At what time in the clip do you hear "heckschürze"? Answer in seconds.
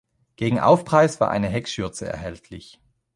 1.47-2.07